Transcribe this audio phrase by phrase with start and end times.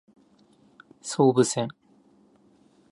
[1.03, 1.67] 総武線